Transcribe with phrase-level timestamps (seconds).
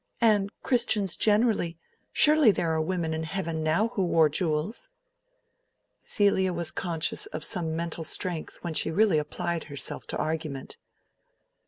[0.19, 4.89] And Christians generally—surely there are women in heaven now who wore jewels."
[5.99, 10.77] Celia was conscious of some mental strength when she really applied herself to argument.